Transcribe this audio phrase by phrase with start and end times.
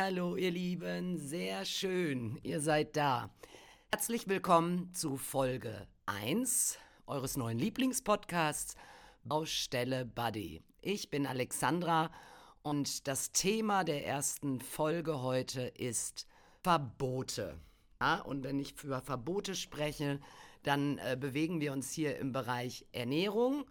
[0.00, 3.34] Hallo ihr Lieben, sehr schön, ihr seid da.
[3.90, 6.78] Herzlich willkommen zu Folge 1
[7.08, 8.76] eures neuen Lieblingspodcasts
[9.24, 10.62] Baustelle Buddy.
[10.82, 12.12] Ich bin Alexandra
[12.62, 16.28] und das Thema der ersten Folge heute ist
[16.62, 17.58] Verbote.
[18.00, 20.20] Ja, und wenn ich über Verbote spreche,
[20.62, 23.64] dann äh, bewegen wir uns hier im Bereich Ernährung.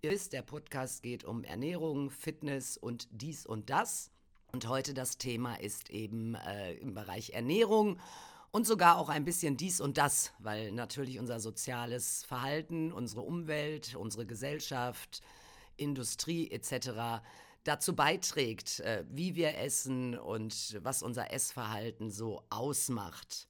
[0.00, 4.13] Ihr wisst, der Podcast geht um Ernährung, Fitness und dies und das.
[4.54, 7.98] Und heute das Thema ist eben äh, im Bereich Ernährung
[8.52, 13.96] und sogar auch ein bisschen dies und das, weil natürlich unser soziales Verhalten, unsere Umwelt,
[13.96, 15.22] unsere Gesellschaft,
[15.76, 17.24] Industrie etc.
[17.64, 23.48] dazu beiträgt, äh, wie wir essen und was unser Essverhalten so ausmacht.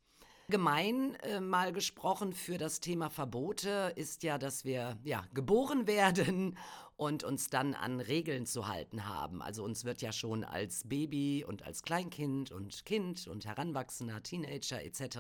[0.48, 6.56] Gemein äh, mal gesprochen für das Thema Verbote ist ja, dass wir ja geboren werden
[6.96, 9.42] und uns dann an Regeln zu halten haben.
[9.42, 14.82] Also uns wird ja schon als Baby und als Kleinkind und Kind und Heranwachsender, Teenager
[14.82, 15.18] etc.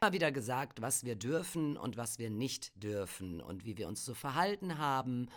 [0.00, 4.04] immer wieder gesagt, was wir dürfen und was wir nicht dürfen und wie wir uns
[4.04, 5.28] zu verhalten haben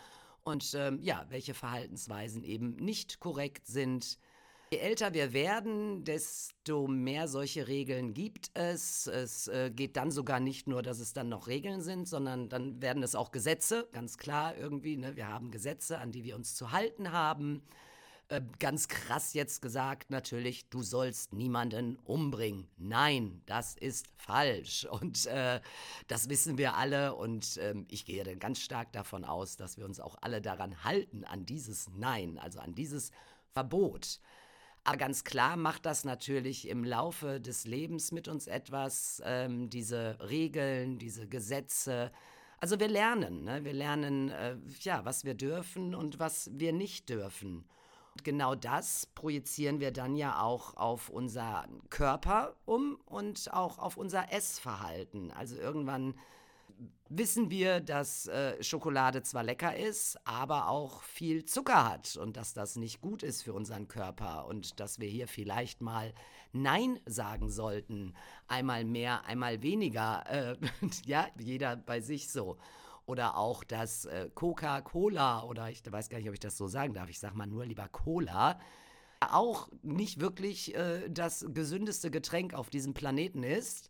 [0.44, 4.18] und ähm, ja, welche Verhaltensweisen eben nicht korrekt sind
[4.70, 9.08] Je älter wir werden, desto mehr solche Regeln gibt es.
[9.08, 12.82] Es äh, geht dann sogar nicht nur, dass es dann noch Regeln sind, sondern dann
[12.82, 14.98] werden es auch Gesetze, ganz klar irgendwie.
[14.98, 15.16] Ne?
[15.16, 17.62] Wir haben Gesetze, an die wir uns zu halten haben.
[18.28, 22.68] Äh, ganz krass jetzt gesagt, natürlich, du sollst niemanden umbringen.
[22.76, 24.84] Nein, das ist falsch.
[24.84, 25.62] Und äh,
[26.10, 27.16] das wissen wir alle.
[27.16, 30.84] Und ähm, ich gehe dann ganz stark davon aus, dass wir uns auch alle daran
[30.84, 33.12] halten, an dieses Nein, also an dieses
[33.54, 34.20] Verbot.
[34.88, 40.18] Aber ganz klar macht das natürlich im Laufe des Lebens mit uns etwas, ähm, diese
[40.30, 42.10] Regeln, diese Gesetze.
[42.62, 43.66] Also wir lernen, ne?
[43.66, 47.66] wir lernen, äh, ja, was wir dürfen und was wir nicht dürfen.
[48.14, 53.98] Und genau das projizieren wir dann ja auch auf unseren Körper um und auch auf
[53.98, 55.32] unser Essverhalten.
[55.32, 56.16] Also irgendwann
[57.10, 62.54] wissen wir, dass äh, Schokolade zwar lecker ist, aber auch viel Zucker hat und dass
[62.54, 66.14] das nicht gut ist für unseren Körper und dass wir hier vielleicht mal
[66.54, 68.14] Nein sagen sollten.
[68.48, 70.24] Einmal mehr, einmal weniger.
[70.30, 70.58] Äh,
[71.06, 72.58] ja, jeder bei sich so.
[73.06, 76.94] Oder auch das äh, Coca-Cola oder ich weiß gar nicht, ob ich das so sagen
[76.94, 77.10] darf.
[77.10, 78.60] Ich sage mal nur lieber Cola
[79.20, 83.90] auch nicht wirklich äh, das gesündeste Getränk auf diesem Planeten ist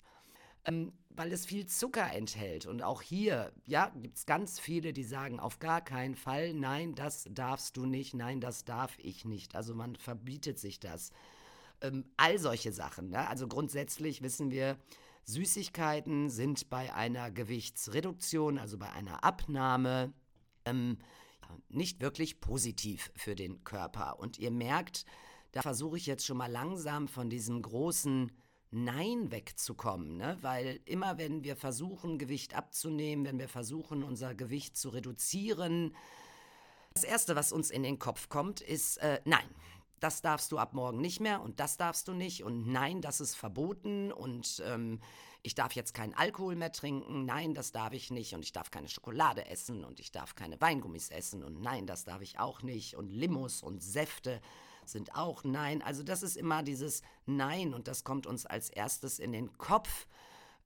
[0.68, 2.68] ähm, weil es viel Zucker enthält.
[2.68, 6.94] Und auch hier, ja, gibt es ganz viele, die sagen, auf gar keinen Fall, nein,
[6.94, 9.56] das darfst du nicht, nein, das darf ich nicht.
[9.56, 11.10] Also man verbietet sich das.
[11.82, 13.10] Ähm, all solche Sachen.
[13.10, 13.28] Ne?
[13.28, 14.78] Also grundsätzlich wissen wir,
[15.24, 20.14] Süßigkeiten sind bei einer Gewichtsreduktion, also bei einer Abnahme,
[20.66, 21.00] ähm,
[21.68, 24.20] nicht wirklich positiv für den Körper.
[24.20, 25.06] Und ihr merkt,
[25.52, 28.32] da versuche ich jetzt schon mal langsam von diesem großen
[28.72, 30.38] Nein wegzukommen, ne?
[30.42, 35.96] weil immer wenn wir versuchen, Gewicht abzunehmen, wenn wir versuchen, unser Gewicht zu reduzieren,
[36.94, 39.48] das Erste, was uns in den Kopf kommt, ist äh, Nein.
[40.00, 43.20] Das darfst du ab morgen nicht mehr und das darfst du nicht und nein, das
[43.20, 45.00] ist verboten und ähm,
[45.42, 48.70] ich darf jetzt keinen Alkohol mehr trinken, nein, das darf ich nicht und ich darf
[48.70, 52.62] keine Schokolade essen und ich darf keine Weingummis essen und nein, das darf ich auch
[52.62, 54.40] nicht und Limos und Säfte
[54.90, 55.82] sind auch Nein.
[55.82, 60.08] Also das ist immer dieses Nein und das kommt uns als erstes in den Kopf,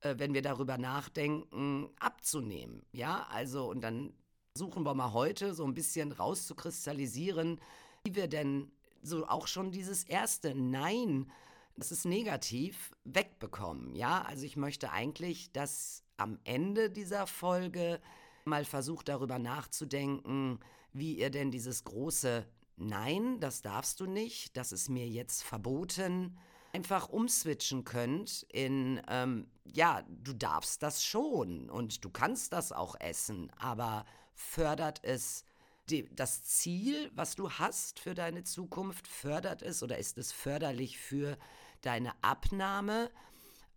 [0.00, 2.84] äh, wenn wir darüber nachdenken, abzunehmen.
[2.92, 4.14] Ja, also und dann
[4.54, 7.60] suchen wir mal heute so ein bisschen rauszukristallisieren,
[8.04, 8.70] wie wir denn
[9.02, 11.30] so auch schon dieses erste Nein,
[11.76, 13.94] das ist negativ, wegbekommen.
[13.94, 18.00] Ja, also ich möchte eigentlich, dass am Ende dieser Folge
[18.44, 20.58] mal versucht darüber nachzudenken,
[20.92, 22.46] wie ihr denn dieses große
[22.76, 26.38] nein, das darfst du nicht, das ist mir jetzt verboten,
[26.72, 32.96] einfach umswitchen könnt in, ähm, ja, du darfst das schon und du kannst das auch
[32.98, 35.44] essen, aber fördert es
[35.90, 40.98] die, das Ziel, was du hast für deine Zukunft, fördert es oder ist es förderlich
[40.98, 41.36] für
[41.82, 43.10] deine Abnahme?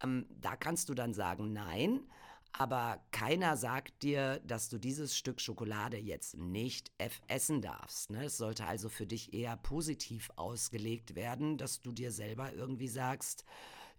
[0.01, 2.07] Ähm, da kannst du dann sagen, nein
[2.57, 6.91] aber keiner sagt dir, dass du dieses Stück Schokolade jetzt nicht
[7.27, 8.11] essen darfst.
[8.11, 8.25] Ne?
[8.25, 13.43] Es sollte also für dich eher positiv ausgelegt werden, dass du dir selber irgendwie sagst,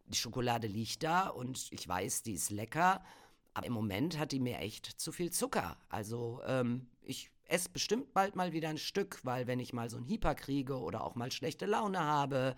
[0.06, 3.04] die Schokolade liegt da und ich weiß, die ist lecker,
[3.54, 5.76] aber im Moment hat die mir echt zu viel Zucker.
[5.88, 9.96] Also ähm, ich esse bestimmt bald mal wieder ein Stück, weil wenn ich mal so
[9.96, 12.56] ein Hyper kriege oder auch mal schlechte Laune habe,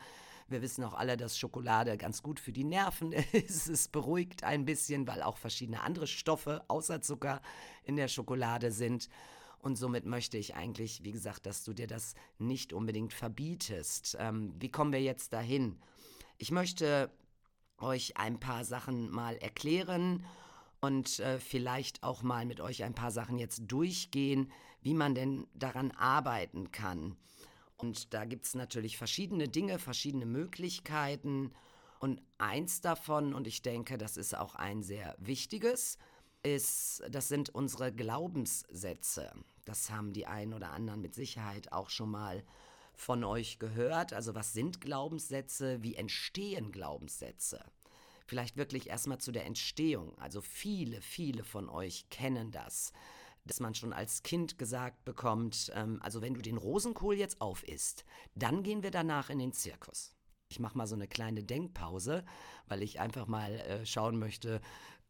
[0.48, 3.68] wir wissen auch alle, dass Schokolade ganz gut für die Nerven ist.
[3.68, 7.40] Es beruhigt ein bisschen, weil auch verschiedene andere Stoffe außer Zucker
[7.84, 9.08] in der Schokolade sind.
[9.60, 14.16] Und somit möchte ich eigentlich, wie gesagt, dass du dir das nicht unbedingt verbietest.
[14.20, 15.76] Ähm, wie kommen wir jetzt dahin?
[16.38, 17.10] Ich möchte
[17.78, 20.24] euch ein paar Sachen mal erklären
[20.80, 25.46] und äh, vielleicht auch mal mit euch ein paar Sachen jetzt durchgehen, wie man denn
[25.54, 27.16] daran arbeiten kann.
[27.78, 31.52] Und da gibt es natürlich verschiedene Dinge, verschiedene Möglichkeiten.
[32.00, 35.98] Und eins davon, und ich denke, das ist auch ein sehr wichtiges,
[36.42, 39.32] ist, das sind unsere Glaubenssätze.
[39.64, 42.44] Das haben die einen oder anderen mit Sicherheit auch schon mal
[42.94, 44.12] von euch gehört.
[44.12, 45.82] Also was sind Glaubenssätze?
[45.82, 47.64] Wie entstehen Glaubenssätze?
[48.26, 50.18] Vielleicht wirklich erstmal zu der Entstehung.
[50.18, 52.92] Also viele, viele von euch kennen das,
[53.48, 58.04] dass man schon als Kind gesagt bekommt, ähm, also wenn du den Rosenkohl jetzt aufisst,
[58.34, 60.14] dann gehen wir danach in den Zirkus.
[60.50, 62.24] Ich mache mal so eine kleine Denkpause,
[62.66, 64.60] weil ich einfach mal äh, schauen möchte,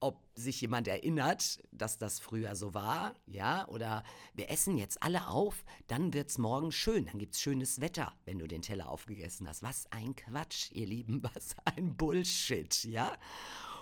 [0.01, 4.05] ob sich jemand erinnert, dass das früher so war, ja, oder
[4.35, 8.47] wir essen jetzt alle auf, dann wird's morgen schön, dann gibt's schönes Wetter, wenn du
[8.47, 9.63] den Teller aufgegessen hast.
[9.63, 13.17] Was ein Quatsch, ihr Lieben, was ein Bullshit, ja?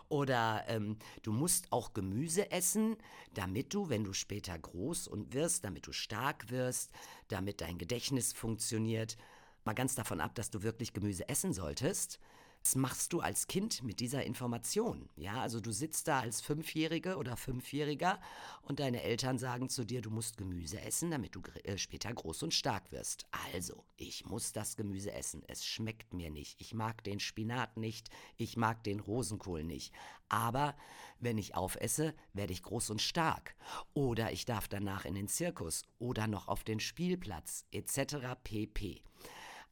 [0.09, 2.97] Oder ähm, du musst auch Gemüse essen,
[3.35, 6.91] damit du, wenn du später groß und wirst, damit du stark wirst,
[7.29, 9.17] damit dein Gedächtnis funktioniert.
[9.65, 12.21] Mal ganz davon ab, dass du wirklich Gemüse essen solltest.
[12.67, 15.09] Was machst du als Kind mit dieser Information?
[15.15, 18.19] Ja, also du sitzt da als Fünfjährige oder Fünfjähriger
[18.63, 22.43] und deine Eltern sagen zu dir, du musst Gemüse essen, damit du äh, später groß
[22.43, 23.29] und stark wirst.
[23.53, 25.45] Also, ich muss das Gemüse essen.
[25.47, 26.61] Es schmeckt mir nicht.
[26.61, 28.09] Ich mag den Spinat nicht.
[28.37, 29.95] Ich mag den Rosenkohl nicht.
[30.29, 30.75] Aber
[31.21, 33.55] wenn ich aufesse, werde ich groß und stark.
[33.95, 38.35] Oder ich darf danach in den Zirkus oder noch auf den Spielplatz etc.
[38.43, 39.05] pp.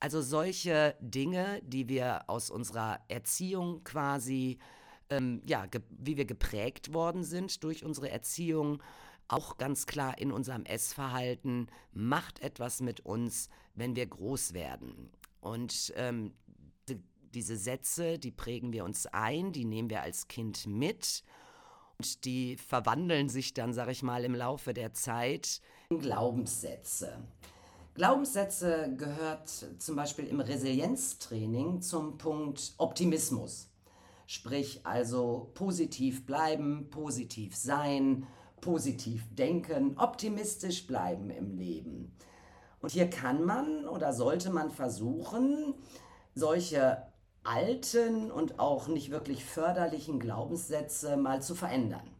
[0.00, 4.58] Also solche Dinge, die wir aus unserer Erziehung quasi,
[5.10, 8.82] ähm, ja, wie wir geprägt worden sind durch unsere Erziehung,
[9.28, 15.10] auch ganz klar in unserem Essverhalten, macht etwas mit uns, wenn wir groß werden.
[15.40, 16.34] Und ähm,
[16.88, 17.00] die,
[17.34, 21.24] diese Sätze, die prägen wir uns ein, die nehmen wir als Kind mit
[21.98, 25.60] und die verwandeln sich dann, sag ich mal, im Laufe der Zeit
[25.90, 27.22] in Glaubenssätze.
[27.94, 29.48] Glaubenssätze gehört
[29.78, 33.68] zum Beispiel im Resilienztraining zum Punkt Optimismus.
[34.26, 38.26] Sprich also positiv bleiben, positiv sein,
[38.60, 42.16] positiv denken, optimistisch bleiben im Leben.
[42.80, 45.74] Und hier kann man oder sollte man versuchen,
[46.34, 47.00] solche
[47.44, 52.10] alten und auch nicht wirklich förderlichen Glaubenssätze mal zu verändern.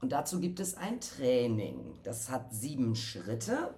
[0.00, 1.98] Und dazu gibt es ein Training.
[2.04, 3.74] Das hat sieben Schritte.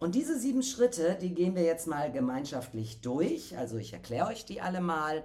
[0.00, 3.56] Und diese sieben Schritte, die gehen wir jetzt mal gemeinschaftlich durch.
[3.56, 5.22] Also ich erkläre euch die alle mal.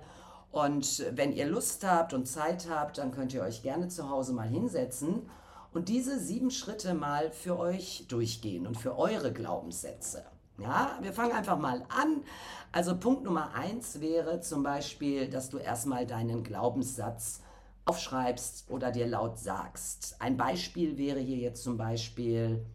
[0.51, 4.33] Und wenn ihr Lust habt und Zeit habt, dann könnt ihr euch gerne zu Hause
[4.33, 5.29] mal hinsetzen
[5.73, 10.23] und diese sieben Schritte mal für euch durchgehen und für eure Glaubenssätze.
[10.57, 12.23] Ja, wir fangen einfach mal an.
[12.71, 17.41] Also Punkt Nummer eins wäre zum Beispiel, dass du erstmal deinen Glaubenssatz
[17.83, 20.15] aufschreibst oder dir laut sagst.
[20.19, 22.65] Ein Beispiel wäre hier jetzt zum Beispiel,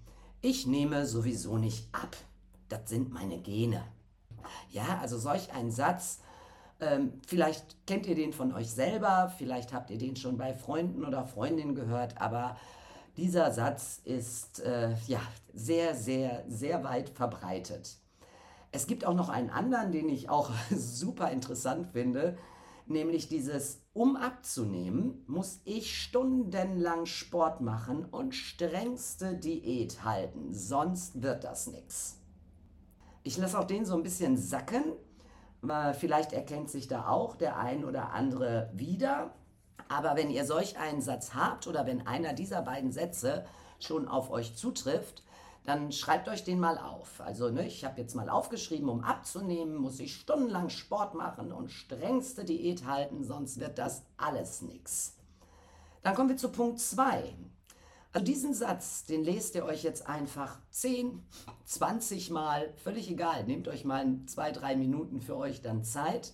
[0.43, 2.17] ich nehme sowieso nicht ab.
[2.69, 3.83] Das sind meine Gene.
[4.71, 6.21] Ja, also solch ein Satz,
[6.81, 11.05] ähm, vielleicht kennt ihr den von euch selber, vielleicht habt ihr den schon bei Freunden
[11.05, 12.57] oder Freundinnen gehört, aber
[13.17, 15.21] dieser Satz ist äh, ja
[15.53, 17.97] sehr, sehr, sehr weit verbreitet.
[18.73, 22.39] Es gibt auch noch einen anderen, den ich auch super interessant finde,
[22.91, 31.45] nämlich dieses, um abzunehmen, muss ich stundenlang Sport machen und strengste Diät halten, sonst wird
[31.45, 32.19] das nichts.
[33.23, 34.83] Ich lasse auch den so ein bisschen sacken,
[35.99, 39.35] vielleicht erkennt sich da auch der ein oder andere wieder.
[39.89, 43.45] Aber wenn ihr solch einen Satz habt oder wenn einer dieser beiden Sätze
[43.79, 45.23] schon auf euch zutrifft,
[45.65, 47.21] dann schreibt euch den mal auf.
[47.21, 51.71] Also ne, ich habe jetzt mal aufgeschrieben, um abzunehmen, muss ich stundenlang Sport machen und
[51.71, 55.17] strengste Diät halten, sonst wird das alles nichts.
[56.03, 57.35] Dann kommen wir zu Punkt 2.
[58.13, 61.23] Also diesen Satz, den lest ihr euch jetzt einfach 10,
[61.65, 66.33] 20 Mal, völlig egal, nehmt euch mal zwei, drei Minuten für euch dann Zeit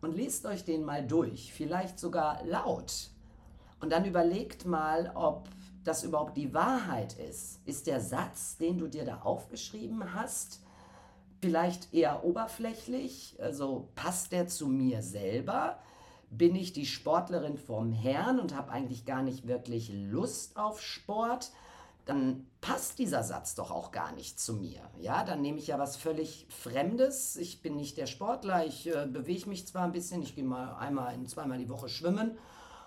[0.00, 3.10] und lest euch den mal durch, vielleicht sogar laut.
[3.80, 5.48] Und dann überlegt mal, ob
[5.84, 7.60] das überhaupt die Wahrheit ist.
[7.66, 10.60] Ist der Satz, den du dir da aufgeschrieben hast,
[11.40, 13.36] vielleicht eher oberflächlich?
[13.40, 15.78] Also passt der zu mir selber?
[16.30, 21.50] Bin ich die Sportlerin vom Herrn und habe eigentlich gar nicht wirklich Lust auf Sport?
[22.04, 24.80] Dann passt dieser Satz doch auch gar nicht zu mir.
[25.00, 27.36] Ja, dann nehme ich ja was völlig Fremdes.
[27.36, 28.66] Ich bin nicht der Sportler.
[28.66, 30.22] Ich äh, bewege mich zwar ein bisschen.
[30.22, 32.38] Ich gehe mal einmal, zweimal die Woche schwimmen,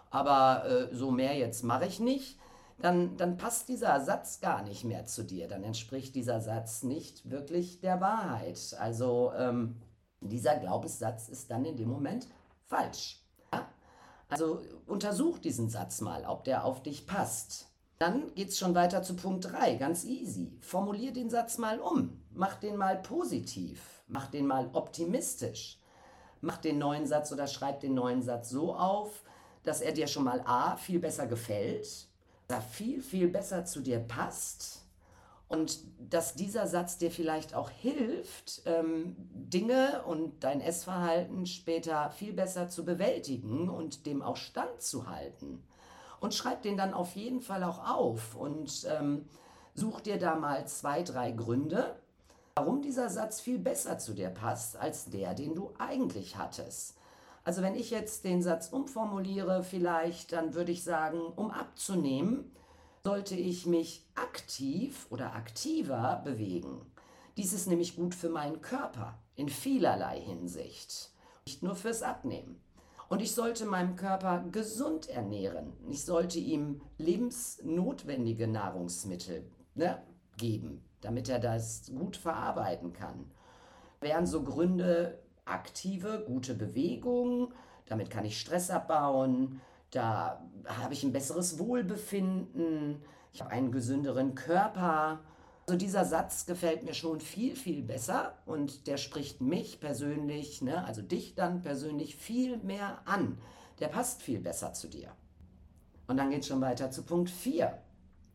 [0.09, 2.37] aber äh, so mehr jetzt mache ich nicht
[2.83, 5.47] dann, dann passt dieser Satz gar nicht mehr zu dir.
[5.47, 8.75] Dann entspricht dieser Satz nicht wirklich der Wahrheit.
[8.77, 9.77] Also ähm,
[10.19, 12.27] dieser Glaubenssatz ist dann in dem Moment
[12.65, 13.23] falsch.
[13.53, 13.69] Ja?
[14.27, 17.69] Also untersuch diesen Satz mal, ob der auf dich passt.
[17.99, 20.57] Dann geht es schon weiter zu Punkt 3, ganz easy.
[20.59, 22.21] Formulier den Satz mal um.
[22.31, 24.03] Mach den mal positiv.
[24.07, 25.79] Mach den mal optimistisch.
[26.41, 29.23] Mach den neuen Satz oder schreib den neuen Satz so auf,
[29.63, 32.09] dass er dir schon mal A viel besser gefällt,
[32.53, 34.83] da viel, viel besser zu dir passt
[35.47, 42.33] und dass dieser Satz dir vielleicht auch hilft, ähm, Dinge und dein Essverhalten später viel
[42.33, 45.63] besser zu bewältigen und dem auch standzuhalten
[46.19, 49.25] und schreib den dann auf jeden Fall auch auf und ähm,
[49.73, 51.95] such dir da mal zwei, drei Gründe,
[52.55, 56.95] warum dieser Satz viel besser zu dir passt als der, den du eigentlich hattest.
[57.43, 62.51] Also wenn ich jetzt den Satz umformuliere, vielleicht, dann würde ich sagen, um abzunehmen,
[63.03, 66.81] sollte ich mich aktiv oder aktiver bewegen.
[67.35, 71.11] Dies ist nämlich gut für meinen Körper in vielerlei Hinsicht,
[71.45, 72.61] nicht nur fürs Abnehmen.
[73.09, 75.73] Und ich sollte meinem Körper gesund ernähren.
[75.89, 80.01] Ich sollte ihm lebensnotwendige Nahrungsmittel ne,
[80.37, 83.29] geben, damit er das gut verarbeiten kann.
[83.99, 87.53] Wären so Gründe aktive, gute Bewegung,
[87.85, 94.35] damit kann ich Stress abbauen, da habe ich ein besseres Wohlbefinden, ich habe einen gesünderen
[94.35, 95.19] Körper.
[95.67, 100.83] Also dieser Satz gefällt mir schon viel, viel besser und der spricht mich persönlich, ne,
[100.85, 103.37] also dich dann persönlich viel mehr an.
[103.79, 105.11] Der passt viel besser zu dir.
[106.07, 107.77] Und dann geht es schon weiter zu Punkt 4.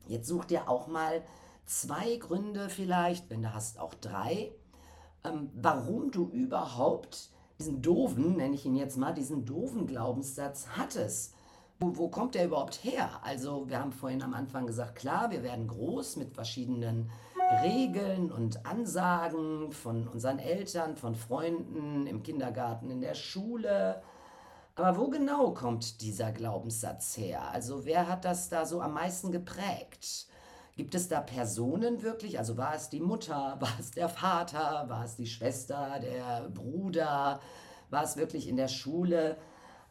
[0.06, 1.22] Jetzt such dir auch mal
[1.66, 4.52] zwei Gründe vielleicht, wenn du hast auch drei,
[5.24, 11.34] ähm, warum du überhaupt diesen doofen, nenne ich ihn jetzt mal, diesen doofen Glaubenssatz hattest.
[11.80, 13.08] Wo, wo kommt der überhaupt her?
[13.22, 17.10] Also wir haben vorhin am Anfang gesagt, klar, wir werden groß mit verschiedenen
[17.62, 24.02] Regeln und Ansagen von unseren Eltern, von Freunden, im Kindergarten, in der Schule.
[24.74, 27.50] Aber wo genau kommt dieser Glaubenssatz her?
[27.50, 30.26] Also wer hat das da so am meisten geprägt?
[30.78, 32.38] Gibt es da Personen wirklich?
[32.38, 37.40] Also war es die Mutter, war es der Vater, war es die Schwester, der Bruder,
[37.90, 39.36] war es wirklich in der Schule?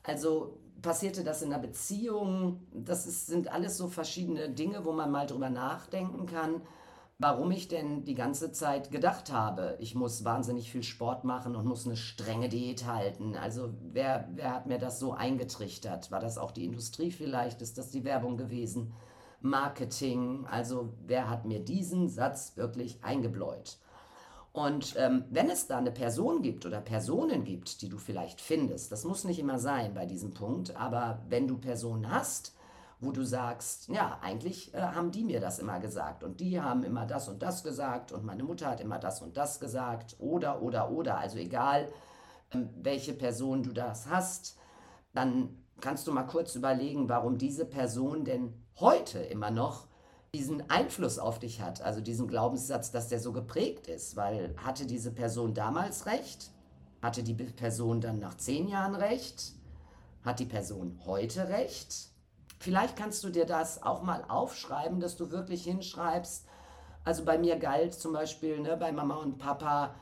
[0.02, 2.62] Also passierte das in einer Beziehung?
[2.72, 6.62] Das ist, sind alles so verschiedene Dinge, wo man mal drüber nachdenken kann,
[7.20, 11.66] warum ich denn die ganze Zeit gedacht habe, ich muss wahnsinnig viel Sport machen und
[11.66, 13.36] muss eine strenge Diät halten.
[13.36, 16.12] Also wer, wer hat mir das so eingetrichtert?
[16.12, 17.62] War das auch die Industrie vielleicht?
[17.62, 18.94] Ist das die Werbung gewesen?
[19.42, 20.46] Marketing?
[20.50, 23.78] Also wer hat mir diesen Satz wirklich eingebläut?
[24.54, 28.92] Und ähm, wenn es da eine Person gibt oder Personen gibt, die du vielleicht findest,
[28.92, 32.56] das muss nicht immer sein bei diesem Punkt, aber wenn du Personen hast,
[33.00, 36.84] wo du sagst, ja, eigentlich äh, haben die mir das immer gesagt und die haben
[36.84, 40.62] immer das und das gesagt und meine Mutter hat immer das und das gesagt oder,
[40.64, 41.90] oder, oder, also egal,
[42.52, 44.58] ähm, welche Person du das hast,
[45.14, 49.88] dann kannst du mal kurz überlegen, warum diese Person denn heute immer noch
[50.34, 54.86] diesen Einfluss auf dich hat, also diesen Glaubenssatz, dass der so geprägt ist, weil hatte
[54.86, 56.52] diese Person damals recht?
[57.02, 59.54] Hatte die Person dann nach zehn Jahren recht?
[60.24, 62.10] Hat die Person heute recht?
[62.60, 66.46] Vielleicht kannst du dir das auch mal aufschreiben, dass du wirklich hinschreibst.
[67.04, 69.96] Also bei mir galt zum Beispiel ne, bei Mama und Papa,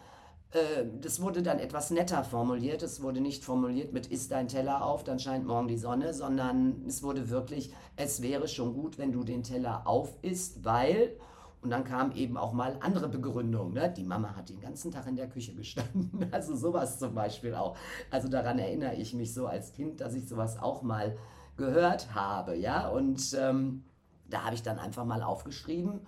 [1.02, 2.84] das wurde dann etwas netter formuliert.
[2.84, 6.84] Es wurde nicht formuliert mit Ist dein Teller auf, dann scheint morgen die Sonne, sondern
[6.88, 11.18] es wurde wirklich, es wäre schon gut, wenn du den Teller auf isst, weil.
[11.62, 13.74] Und dann kam eben auch mal andere Begründung.
[13.74, 13.92] Ne?
[13.92, 16.28] Die Mama hat den ganzen Tag in der Küche gestanden.
[16.32, 17.76] Also sowas zum Beispiel auch.
[18.12, 21.18] Also daran erinnere ich mich so als Kind, dass ich sowas auch mal
[21.58, 22.56] gehört habe.
[22.56, 23.84] Ja, und ähm,
[24.30, 26.02] da habe ich dann einfach mal aufgeschrieben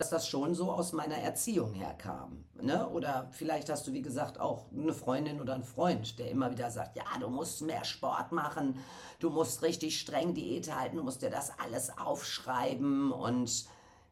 [0.00, 2.42] dass das schon so aus meiner Erziehung herkam.
[2.58, 2.88] Ne?
[2.88, 6.70] Oder vielleicht hast du, wie gesagt, auch eine Freundin oder einen Freund, der immer wieder
[6.70, 8.78] sagt, ja, du musst mehr Sport machen,
[9.18, 13.12] du musst richtig streng Diät halten, du musst dir das alles aufschreiben.
[13.12, 13.66] Und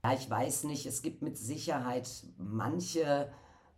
[0.04, 3.32] ja, ich weiß nicht, es gibt mit Sicherheit manche,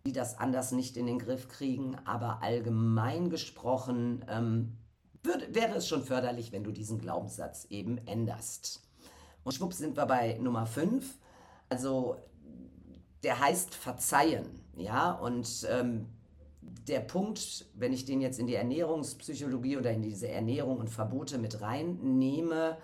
[0.05, 4.77] die das anders nicht in den Griff kriegen, aber allgemein gesprochen ähm,
[5.23, 8.83] würde, wäre es schon förderlich, wenn du diesen Glaubenssatz eben änderst.
[9.45, 11.20] Und schwupp sind wir bei Nummer 5
[11.71, 12.17] also
[13.23, 16.07] der heißt Verzeihen, ja, und ähm,
[16.61, 21.39] der Punkt, wenn ich den jetzt in die Ernährungspsychologie oder in diese Ernährung und Verbote
[21.39, 22.77] mit reinnehme,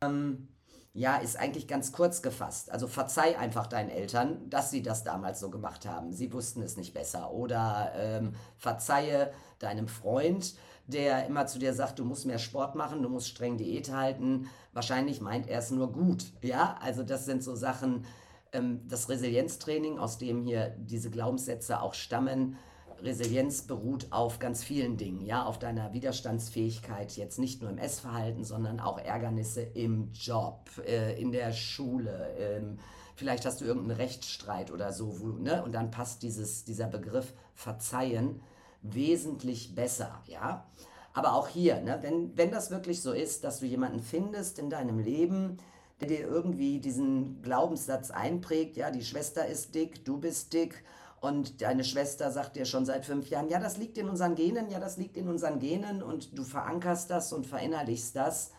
[0.00, 0.48] ähm,
[0.94, 2.72] ja, ist eigentlich ganz kurz gefasst.
[2.72, 6.12] Also verzeih einfach deinen Eltern, dass sie das damals so gemacht haben.
[6.12, 7.30] Sie wussten es nicht besser.
[7.30, 10.56] Oder ähm, verzeihe deinem Freund,
[10.88, 14.48] der immer zu dir sagt, du musst mehr Sport machen, du musst streng Diät halten.
[14.72, 16.24] Wahrscheinlich meint er es nur gut.
[16.42, 18.04] Ja, also das sind so Sachen,
[18.52, 22.56] ähm, das Resilienztraining, aus dem hier diese Glaubenssätze auch stammen,
[23.02, 28.42] Resilienz beruht auf ganz vielen Dingen, ja, auf deiner Widerstandsfähigkeit, jetzt nicht nur im Essverhalten,
[28.42, 32.34] sondern auch Ärgernisse im Job, äh, in der Schule.
[32.38, 32.78] Ähm,
[33.14, 35.62] vielleicht hast du irgendeinen Rechtsstreit oder so, wo, ne?
[35.62, 38.40] Und dann passt dieses, dieser Begriff Verzeihen
[38.82, 40.66] wesentlich besser, ja.
[41.12, 44.70] Aber auch hier, ne, wenn, wenn das wirklich so ist, dass du jemanden findest in
[44.70, 45.58] deinem Leben,
[46.00, 50.84] der dir irgendwie diesen Glaubenssatz einprägt, ja, die Schwester ist dick, du bist dick
[51.20, 54.70] und deine Schwester sagt dir schon seit fünf Jahren, ja, das liegt in unseren Genen,
[54.70, 58.52] ja, das liegt in unseren Genen und du verankerst das und verinnerlichst das.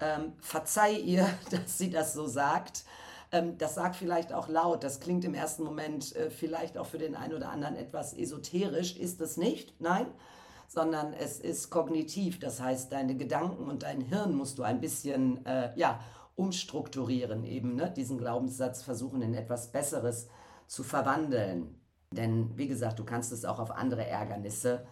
[0.00, 2.84] Ähm, verzeih ihr, dass sie das so sagt.
[3.32, 6.98] Ähm, das sagt vielleicht auch laut, das klingt im ersten Moment äh, vielleicht auch für
[6.98, 10.06] den einen oder anderen etwas esoterisch, ist es nicht, nein,
[10.68, 15.44] sondern es ist kognitiv, das heißt, deine Gedanken und dein Hirn musst du ein bisschen,
[15.46, 16.00] äh, ja,
[16.36, 17.90] umstrukturieren, eben ne?
[17.90, 20.28] diesen Glaubenssatz versuchen in etwas Besseres
[20.66, 21.80] zu verwandeln.
[22.12, 24.86] Denn wie gesagt, du kannst es auch auf andere Ärgernisse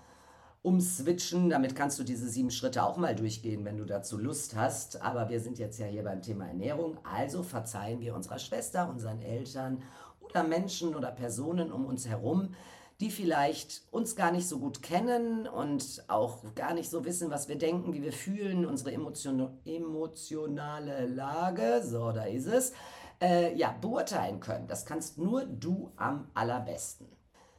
[0.65, 1.51] umswitchen.
[1.51, 5.03] Damit kannst du diese sieben Schritte auch mal durchgehen, wenn du dazu Lust hast.
[5.03, 6.97] Aber wir sind jetzt ja hier beim Thema Ernährung.
[7.05, 9.83] Also verzeihen wir unserer Schwester, unseren Eltern
[10.21, 12.55] oder Menschen oder Personen um uns herum,
[13.01, 17.49] die vielleicht uns gar nicht so gut kennen und auch gar nicht so wissen, was
[17.49, 22.73] wir denken, wie wir fühlen, unsere emotion emotionale Lage, so da ist es,
[23.21, 24.67] äh, ja, beurteilen können.
[24.67, 27.09] Das kannst nur du am allerbesten.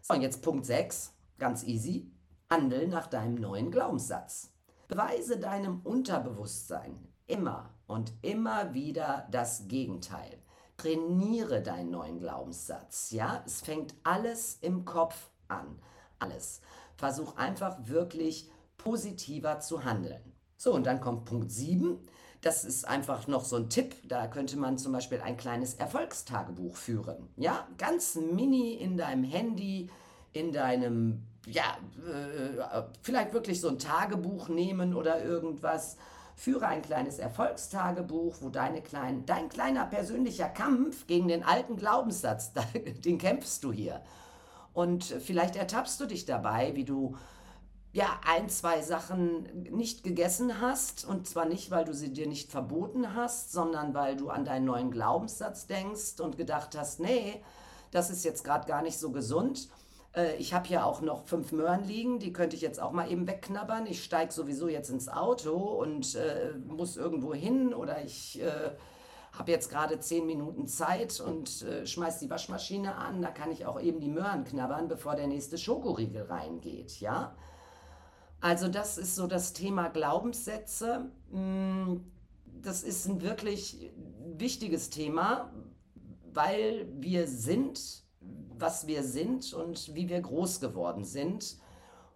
[0.02, 2.15] So, und jetzt Punkt 6, ganz easy.
[2.50, 4.52] Handel nach deinem neuen Glaubenssatz.
[4.88, 10.38] Beweise deinem Unterbewusstsein immer und immer wieder das Gegenteil.
[10.78, 13.12] Trainiere deinen neuen Glaubenssatz.
[13.12, 15.80] Ja, es fängt alles im Kopf an.
[16.20, 16.62] Alles.
[16.98, 20.34] Versuch einfach wirklich positiver zu handeln.
[20.58, 22.00] So, und dann kommt Punkt 7.
[22.42, 23.96] Das ist einfach noch so ein Tipp.
[24.08, 27.30] Da könnte man zum Beispiel ein kleines Erfolgstagebuch führen.
[27.38, 29.90] Ja, ganz mini in deinem Handy,
[30.32, 31.78] in deinem, ja,
[32.08, 35.98] äh, vielleicht wirklich so ein Tagebuch nehmen oder irgendwas.
[36.36, 42.52] Führe ein kleines Erfolgstagebuch, wo deine kleinen, dein kleiner persönlicher Kampf gegen den alten Glaubenssatz,
[43.06, 44.02] den kämpfst du hier.
[44.74, 47.16] Und vielleicht ertappst du dich dabei, wie du
[47.96, 51.06] ja, ein, zwei Sachen nicht gegessen hast.
[51.06, 54.66] Und zwar nicht, weil du sie dir nicht verboten hast, sondern weil du an deinen
[54.66, 57.42] neuen Glaubenssatz denkst und gedacht hast, nee,
[57.92, 59.70] das ist jetzt gerade gar nicht so gesund.
[60.16, 63.12] Äh, ich habe hier auch noch fünf Möhren liegen, die könnte ich jetzt auch mal
[63.12, 63.86] eben wegknabbern.
[63.86, 68.72] Ich steige sowieso jetzt ins Auto und äh, muss irgendwo hin oder ich äh,
[69.38, 73.22] habe jetzt gerade zehn Minuten Zeit und äh, schmeiß die Waschmaschine an.
[73.22, 77.36] Da kann ich auch eben die Möhren knabbern, bevor der nächste Schokoriegel reingeht, ja.
[78.42, 81.06] Also das ist so das Thema Glaubenssätze.
[81.32, 81.96] Mm,
[82.62, 83.92] das ist ein wirklich
[84.38, 85.52] wichtiges Thema,
[86.32, 88.05] weil wir sind,
[88.60, 91.58] was wir sind und wie wir groß geworden sind.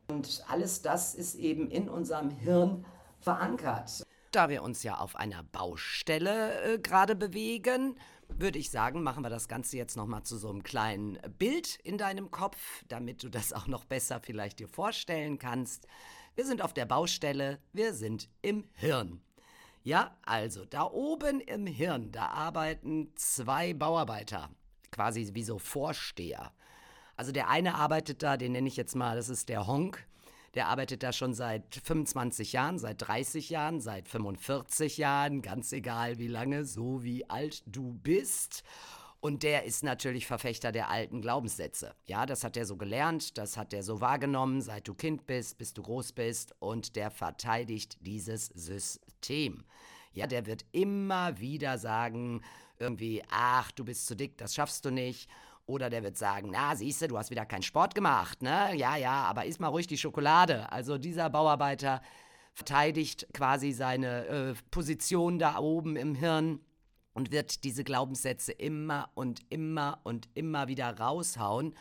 [0.09, 2.85] Und alles das ist eben in unserem Hirn
[3.19, 4.03] verankert.
[4.31, 7.95] Da wir uns ja auf einer Baustelle äh, gerade bewegen,
[8.27, 11.97] würde ich sagen, machen wir das Ganze jetzt nochmal zu so einem kleinen Bild in
[11.97, 15.87] deinem Kopf, damit du das auch noch besser vielleicht dir vorstellen kannst.
[16.35, 19.21] Wir sind auf der Baustelle, wir sind im Hirn.
[19.83, 24.49] Ja, also da oben im Hirn, da arbeiten zwei Bauarbeiter,
[24.91, 26.51] quasi wie so Vorsteher.
[27.15, 30.07] Also der eine arbeitet da, den nenne ich jetzt mal, das ist der Honk.
[30.55, 36.17] Der arbeitet da schon seit 25 Jahren, seit 30 Jahren, seit 45 Jahren, ganz egal
[36.17, 38.63] wie lange, so wie alt du bist.
[39.21, 41.93] Und der ist natürlich Verfechter der alten Glaubenssätze.
[42.05, 45.57] Ja, das hat er so gelernt, das hat er so wahrgenommen, seit du Kind bist,
[45.57, 46.55] bis du groß bist.
[46.59, 49.65] Und der verteidigt dieses System.
[50.13, 52.41] Ja, der wird immer wieder sagen,
[52.79, 55.29] irgendwie, ach, du bist zu dick, das schaffst du nicht.
[55.65, 58.75] Oder der wird sagen, na, siehst du, du hast wieder keinen Sport gemacht, ne?
[58.75, 60.71] Ja, ja, aber iss mal ruhig die Schokolade.
[60.71, 62.01] Also dieser Bauarbeiter
[62.55, 66.59] verteidigt quasi seine äh, Position da oben im Hirn
[67.13, 71.75] und wird diese Glaubenssätze immer und immer und immer wieder raushauen.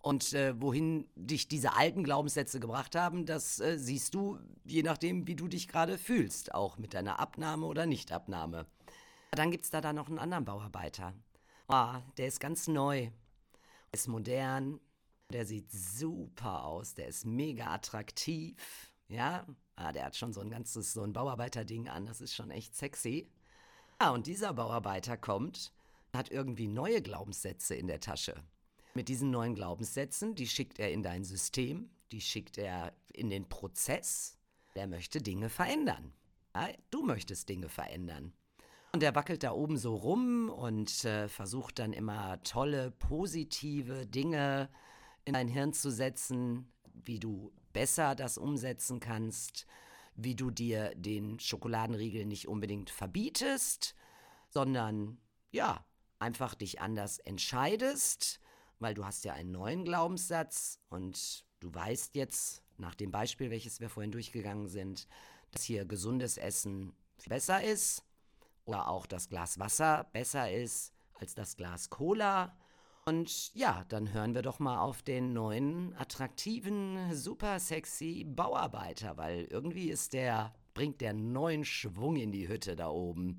[0.00, 5.28] Und äh, wohin dich diese alten Glaubenssätze gebracht haben, das äh, siehst du, je nachdem,
[5.28, 8.66] wie du dich gerade fühlst, auch mit deiner Abnahme oder Nichtabnahme.
[9.30, 11.14] Dann gibt es da, da noch einen anderen Bauarbeiter.
[11.68, 13.10] Oh, der ist ganz neu,
[13.92, 14.80] ist modern,
[15.30, 18.90] der sieht super aus, der ist mega attraktiv.
[19.08, 22.50] Ja, ah, der hat schon so ein ganzes, so ein Bauarbeiterding an, das ist schon
[22.50, 23.30] echt sexy.
[23.98, 25.72] Ah, und dieser Bauarbeiter kommt,
[26.14, 28.42] hat irgendwie neue Glaubenssätze in der Tasche.
[28.94, 33.48] Mit diesen neuen Glaubenssätzen, die schickt er in dein System, die schickt er in den
[33.48, 34.38] Prozess.
[34.74, 36.12] Der möchte Dinge verändern.
[36.54, 38.32] Ja, du möchtest Dinge verändern.
[38.92, 44.70] Und er wackelt da oben so rum und äh, versucht dann immer tolle, positive Dinge
[45.26, 46.72] in dein Hirn zu setzen,
[47.04, 49.66] wie du besser das umsetzen kannst,
[50.14, 53.94] wie du dir den Schokoladenriegel nicht unbedingt verbietest,
[54.48, 55.18] sondern
[55.50, 55.84] ja,
[56.18, 58.40] einfach dich anders entscheidest,
[58.78, 63.80] weil du hast ja einen neuen Glaubenssatz und du weißt jetzt nach dem Beispiel, welches
[63.80, 65.06] wir vorhin durchgegangen sind,
[65.50, 66.94] dass hier gesundes Essen
[67.26, 68.07] besser ist
[68.68, 72.54] oder auch das Glas Wasser besser ist als das Glas Cola.
[73.06, 79.44] Und ja, dann hören wir doch mal auf den neuen, attraktiven, super sexy Bauarbeiter, weil
[79.44, 83.38] irgendwie ist der, bringt der neuen Schwung in die Hütte da oben.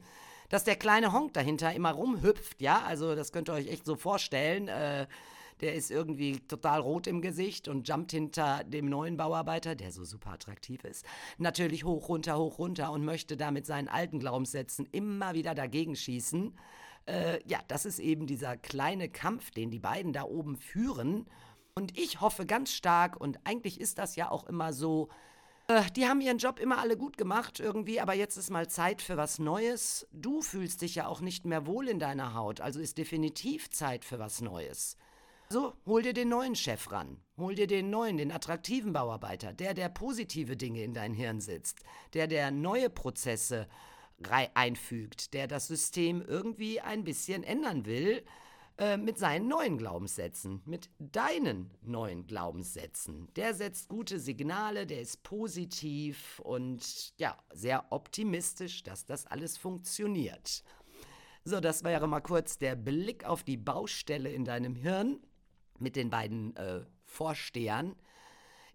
[0.50, 3.96] Dass der kleine Honk dahinter immer rumhüpft, ja, also das könnt ihr euch echt so
[3.96, 4.68] vorstellen.
[4.68, 5.06] Äh,
[5.62, 10.04] der ist irgendwie total rot im Gesicht und jumpt hinter dem neuen Bauarbeiter, der so
[10.04, 11.06] super attraktiv ist,
[11.38, 15.96] natürlich hoch, runter, hoch, runter und möchte da mit seinen alten Glaubenssätzen immer wieder dagegen
[15.96, 16.58] schießen.
[17.06, 21.26] Äh, ja, das ist eben dieser kleine Kampf, den die beiden da oben führen.
[21.76, 25.10] Und ich hoffe ganz stark, und eigentlich ist das ja auch immer so,
[25.70, 29.02] äh, die haben ihren Job immer alle gut gemacht irgendwie, aber jetzt ist mal Zeit
[29.02, 30.08] für was Neues.
[30.12, 34.04] Du fühlst dich ja auch nicht mehr wohl in deiner Haut, also ist definitiv Zeit
[34.04, 34.98] für was Neues.
[35.52, 37.18] So, hol dir den neuen Chef ran.
[37.36, 41.80] Hol dir den neuen, den attraktiven Bauarbeiter, der, der positive Dinge in dein Hirn sitzt,
[42.14, 43.68] der, der neue Prozesse
[44.54, 48.24] einfügt, der das System irgendwie ein bisschen ändern will
[48.78, 53.34] äh, mit seinen neuen Glaubenssätzen, mit deinen neuen Glaubenssätzen.
[53.36, 60.64] Der setzt gute Signale, der ist positiv und ja, sehr optimistisch, dass das alles funktioniert.
[61.44, 65.20] So, das wäre mal kurz der Blick auf die Baustelle in deinem Hirn
[65.82, 67.96] mit den beiden äh, Vorstehern.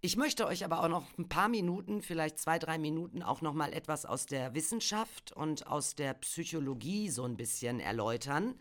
[0.00, 3.54] Ich möchte euch aber auch noch ein paar Minuten, vielleicht zwei, drei Minuten, auch noch
[3.54, 8.54] mal etwas aus der Wissenschaft und aus der Psychologie so ein bisschen erläutern.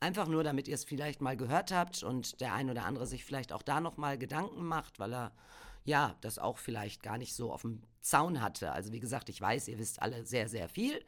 [0.00, 3.24] Einfach nur, damit ihr es vielleicht mal gehört habt und der ein oder andere sich
[3.24, 5.32] vielleicht auch da noch mal Gedanken macht, weil er
[5.84, 8.72] ja das auch vielleicht gar nicht so auf dem Zaun hatte.
[8.72, 11.04] Also wie gesagt, ich weiß, ihr wisst alle sehr, sehr viel.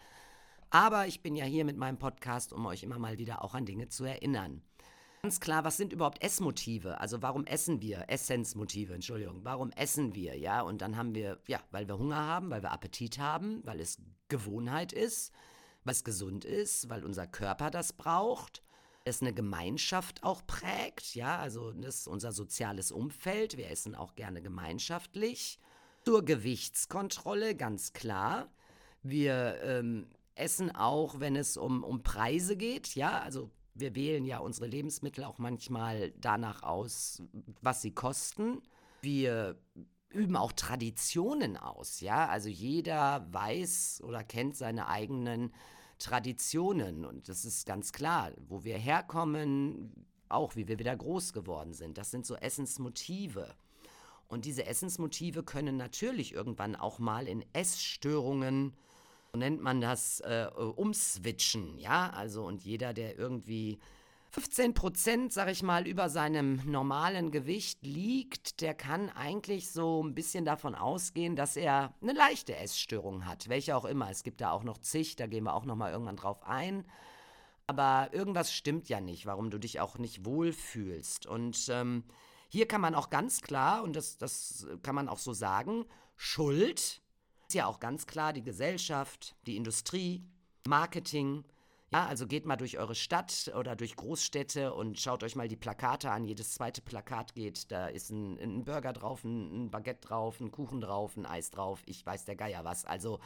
[0.71, 3.67] Aber ich bin ja hier mit meinem Podcast, um euch immer mal wieder auch an
[3.67, 4.63] Dinge zu erinnern.
[5.23, 6.99] Ganz klar, was sind überhaupt Essmotive?
[6.99, 8.07] Also warum essen wir?
[8.09, 9.41] Essenzmotive, Entschuldigung.
[9.45, 10.39] Warum essen wir?
[10.39, 13.81] Ja, und dann haben wir, ja, weil wir Hunger haben, weil wir Appetit haben, weil
[13.81, 15.33] es Gewohnheit ist,
[15.85, 18.63] es gesund ist, weil unser Körper das braucht,
[19.05, 23.57] es eine Gemeinschaft auch prägt, ja, also das ist unser soziales Umfeld.
[23.57, 25.59] Wir essen auch gerne gemeinschaftlich.
[26.05, 28.51] Zur Gewichtskontrolle, ganz klar.
[29.03, 33.51] Wir ähm, essen auch, wenn es um, um Preise geht, ja, also
[33.81, 37.23] wir wählen ja unsere Lebensmittel auch manchmal danach aus,
[37.61, 38.63] was sie kosten.
[39.03, 39.59] Wir
[40.11, 42.29] üben auch Traditionen aus, ja.
[42.29, 45.53] Also jeder weiß oder kennt seine eigenen
[45.99, 51.75] Traditionen und das ist ganz klar, wo wir herkommen, auch wie wir wieder groß geworden
[51.75, 51.99] sind.
[51.99, 53.55] Das sind so Essensmotive.
[54.27, 58.75] Und diese Essensmotive können natürlich irgendwann auch mal in Essstörungen
[59.35, 63.79] nennt man das, äh, umswitchen, ja, also und jeder, der irgendwie
[64.33, 70.15] 15 Prozent, sag ich mal, über seinem normalen Gewicht liegt, der kann eigentlich so ein
[70.15, 74.09] bisschen davon ausgehen, dass er eine leichte Essstörung hat, welche auch immer.
[74.09, 76.85] Es gibt da auch noch zig, da gehen wir auch noch mal irgendwann drauf ein.
[77.67, 81.27] Aber irgendwas stimmt ja nicht, warum du dich auch nicht wohlfühlst.
[81.27, 82.05] Und ähm,
[82.49, 87.00] hier kann man auch ganz klar, und das, das kann man auch so sagen, Schuld
[87.51, 90.25] ist ja auch ganz klar die Gesellschaft, die Industrie,
[90.69, 91.43] Marketing.
[91.93, 95.57] Ja, also geht mal durch eure Stadt oder durch Großstädte und schaut euch mal die
[95.57, 96.25] Plakate an.
[96.25, 100.53] Jedes zweite Plakat geht, da ist ein, ein Burger drauf, ein, ein Baguette drauf, ein
[100.53, 101.83] Kuchen drauf, ein Eis drauf.
[101.87, 102.85] Ich weiß der Geier was.
[102.85, 103.19] Also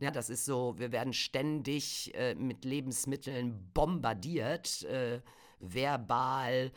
[0.00, 5.20] ja, das ist so, wir werden ständig äh, mit Lebensmitteln bombardiert, äh,
[5.60, 6.72] verbal,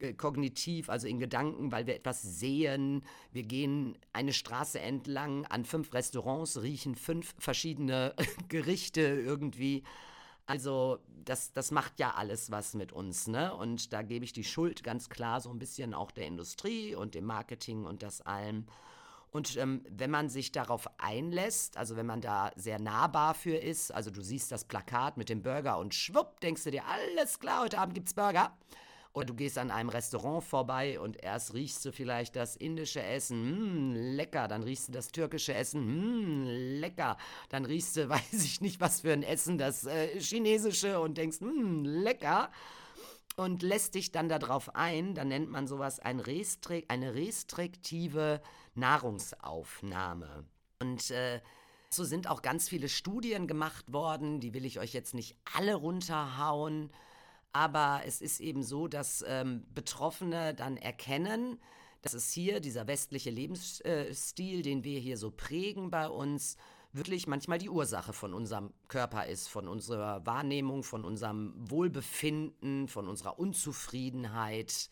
[0.00, 3.02] äh, kognitiv, also in Gedanken, weil wir etwas sehen.
[3.32, 8.14] Wir gehen eine Straße entlang an fünf Restaurants, riechen fünf verschiedene
[8.48, 9.82] Gerichte irgendwie.
[10.46, 13.52] Also das, das macht ja alles was mit uns, ne?
[13.54, 17.16] Und da gebe ich die Schuld ganz klar so ein bisschen auch der Industrie und
[17.16, 18.66] dem Marketing und das allem.
[19.30, 23.92] Und ähm, wenn man sich darauf einlässt, also wenn man da sehr nahbar für ist,
[23.92, 27.64] also du siehst das Plakat mit dem Burger und schwupp, denkst du dir, alles klar,
[27.64, 28.56] heute Abend gibt's Burger
[29.18, 33.90] oder du gehst an einem Restaurant vorbei und erst riechst du vielleicht das indische Essen,
[33.90, 34.46] mm, lecker.
[34.46, 37.16] Dann riechst du das türkische Essen, mm, lecker.
[37.48, 41.40] Dann riechst du, weiß ich nicht, was für ein Essen, das äh, chinesische und denkst,
[41.40, 42.50] mm, lecker.
[43.36, 48.40] Und lässt dich dann darauf ein, dann nennt man sowas ein Restri eine restriktive
[48.74, 50.44] Nahrungsaufnahme.
[50.80, 51.40] Und äh,
[51.90, 55.74] so sind auch ganz viele Studien gemacht worden, die will ich euch jetzt nicht alle
[55.74, 56.90] runterhauen.
[57.52, 61.58] Aber es ist eben so, dass ähm, Betroffene dann erkennen,
[62.02, 66.56] Das ist hier dieser westliche Lebensstil, den wir hier so prägen bei uns,
[66.92, 73.08] wirklich manchmal die Ursache von unserem Körper ist, von unserer Wahrnehmung, von unserem Wohlbefinden, von
[73.08, 74.90] unserer Unzufriedenheit.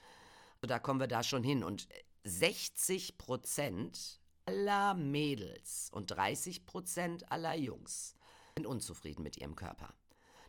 [0.62, 1.62] Da kommen wir da schon hin.
[1.62, 1.88] Und
[2.24, 8.14] 60 Prozent aller Mädels und 30 Prozent aller Jungs
[8.56, 9.94] sind unzufrieden mit ihrem Körper.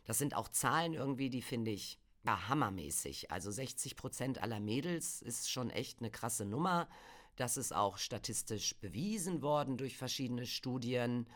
[0.08, 3.30] Das sind auch Zahlen irgendwie, die finde ich ja, hammermäßig.
[3.30, 6.88] Also 60 Prozent aller Mädels ist schon echt eine krasse Nummer.
[7.36, 11.26] Das ist auch statistisch bewiesen worden durch verschiedene Studien.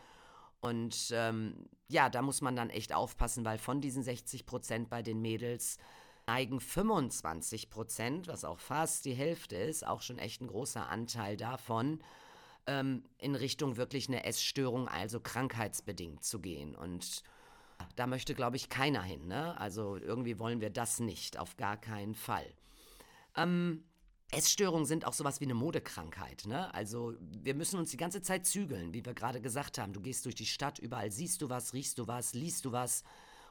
[0.59, 5.03] Und ähm, ja, da muss man dann echt aufpassen, weil von diesen 60 Prozent bei
[5.03, 5.77] den Mädels
[6.25, 11.37] neigen 25 Prozent, was auch fast die Hälfte ist, auch schon echt ein großer Anteil
[11.37, 11.99] davon,
[12.65, 16.73] ähm, in Richtung wirklich eine Essstörung, also krankheitsbedingt zu gehen.
[16.73, 17.21] Und
[17.95, 19.27] da möchte, glaube ich, keiner hin.
[19.27, 19.59] Ne?
[19.59, 22.45] Also irgendwie wollen wir das nicht, auf gar keinen Fall.
[23.35, 23.83] Ähm,
[24.31, 26.45] Essstörungen sind auch sowas wie eine Modekrankheit.
[26.45, 26.73] Ne?
[26.73, 29.93] Also wir müssen uns die ganze Zeit zügeln, wie wir gerade gesagt haben.
[29.93, 33.03] Du gehst durch die Stadt, überall siehst du was, riechst du was, liest du was.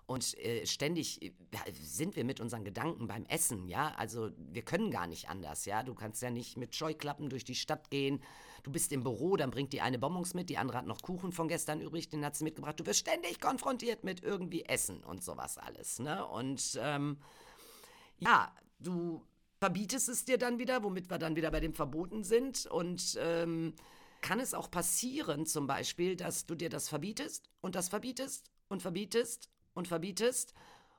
[0.07, 1.33] Und äh, ständig äh,
[1.73, 3.95] sind wir mit unseren Gedanken beim Essen, ja.
[3.97, 5.83] Also wir können gar nicht anders, ja.
[5.83, 8.23] Du kannst ja nicht mit Scheuklappen durch die Stadt gehen.
[8.63, 11.33] Du bist im Büro, dann bringt die eine Bonbons mit, die andere hat noch Kuchen
[11.33, 12.79] von gestern übrig, den hat sie mitgebracht.
[12.79, 16.27] Du wirst ständig konfrontiert mit irgendwie Essen und sowas alles, ne?
[16.27, 17.19] Und ähm,
[18.19, 19.25] ja, du
[19.59, 22.67] verbietest es dir dann wieder, womit wir dann wieder bei dem Verboten sind.
[22.67, 23.75] Und ähm,
[24.21, 28.83] kann es auch passieren, zum Beispiel, dass du dir das verbietest und das verbietest und
[28.83, 30.55] verbietest und verbietest.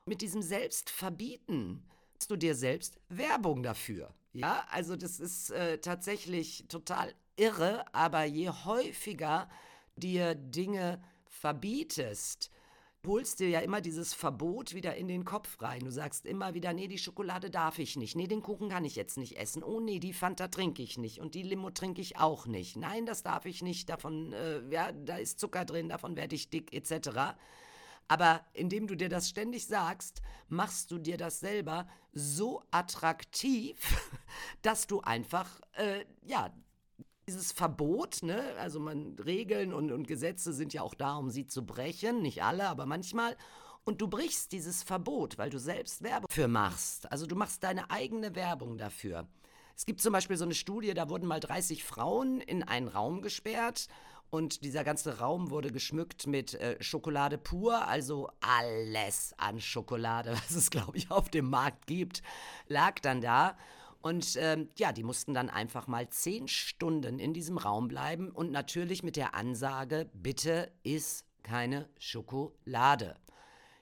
[0.06, 1.82] Mit diesem Selbstverbieten
[2.18, 4.14] hast du dir selbst Werbung dafür.
[4.32, 9.48] Ja, also das ist äh, tatsächlich total irre, aber je häufiger
[9.96, 12.50] dir Dinge verbietest,
[13.06, 15.80] holst dir ja immer dieses Verbot wieder in den Kopf rein.
[15.80, 18.16] Du sagst immer wieder, nee, die Schokolade darf ich nicht.
[18.16, 19.62] Nee, den Kuchen kann ich jetzt nicht essen.
[19.62, 21.20] Oh nee, die Fanta trinke ich nicht.
[21.20, 22.76] Und die Limo trinke ich auch nicht.
[22.76, 23.88] Nein, das darf ich nicht.
[23.88, 27.36] Davon, äh, ja, da ist Zucker drin, davon werde ich dick, etc.
[28.08, 33.76] Aber indem du dir das ständig sagst, machst du dir das selber so attraktiv,
[34.62, 36.52] dass du einfach, äh, ja,
[37.26, 41.46] dieses Verbot, ne, also man, Regeln und, und Gesetze sind ja auch da, um sie
[41.46, 43.36] zu brechen, nicht alle, aber manchmal.
[43.84, 47.10] Und du brichst dieses Verbot, weil du selbst Werbung für machst.
[47.10, 49.26] Also du machst deine eigene Werbung dafür.
[49.76, 53.22] Es gibt zum Beispiel so eine Studie, da wurden mal 30 Frauen in einen Raum
[53.22, 53.88] gesperrt
[54.34, 60.50] und dieser ganze Raum wurde geschmückt mit äh, Schokolade pur, also alles an Schokolade, was
[60.50, 62.20] es, glaube ich, auf dem Markt gibt,
[62.66, 63.56] lag dann da.
[64.02, 68.50] Und ähm, ja, die mussten dann einfach mal zehn Stunden in diesem Raum bleiben und
[68.50, 73.14] natürlich mit der Ansage, bitte iss keine Schokolade.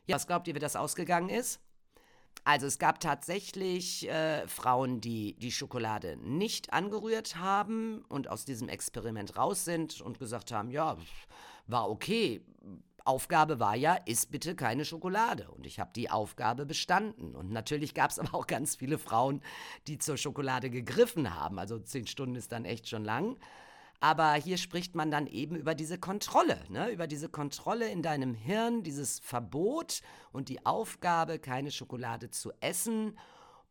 [0.06, 1.60] Ja, was glaubt ihr, wie das ausgegangen ist?
[2.44, 8.68] Also es gab tatsächlich äh, Frauen, die die Schokolade nicht angerührt haben und aus diesem
[8.68, 10.96] Experiment raus sind und gesagt haben, ja,
[11.68, 12.44] war okay,
[13.04, 15.50] Aufgabe war ja, iss bitte keine Schokolade.
[15.50, 17.34] Und ich habe die Aufgabe bestanden.
[17.34, 19.40] Und natürlich gab es aber auch ganz viele Frauen,
[19.86, 21.58] die zur Schokolade gegriffen haben.
[21.58, 23.36] Also zehn Stunden ist dann echt schon lang.
[24.02, 26.90] Aber hier spricht man dann eben über diese Kontrolle, ne?
[26.90, 33.16] über diese Kontrolle in deinem Hirn, dieses Verbot und die Aufgabe, keine Schokolade zu essen.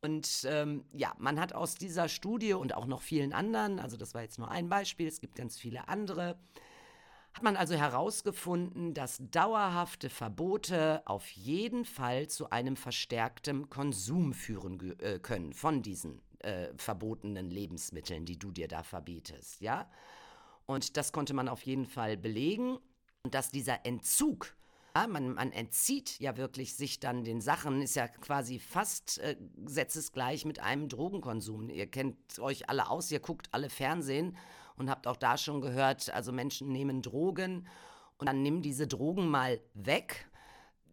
[0.02, 4.14] Und ähm, ja, man hat aus dieser Studie und auch noch vielen anderen, also das
[4.14, 6.38] war jetzt nur ein Beispiel, es gibt ganz viele andere,
[7.34, 14.98] hat man also herausgefunden, dass dauerhafte Verbote auf jeden Fall zu einem verstärkten Konsum führen
[15.02, 19.90] äh, können von diesen äh, verbotenen Lebensmitteln, die du dir da verbietest, ja?
[20.66, 22.78] Und das konnte man auf jeden Fall belegen
[23.24, 24.56] und dass dieser Entzug
[24.96, 29.38] ja, man, man, entzieht ja wirklich sich dann den Sachen, ist ja quasi fast äh,
[29.58, 31.70] gesetzesgleich mit einem Drogenkonsum.
[31.70, 34.36] Ihr kennt euch alle aus, ihr guckt alle Fernsehen
[34.76, 37.68] und habt auch da schon gehört, also Menschen nehmen Drogen
[38.18, 40.30] und dann nimm diese Drogen mal weg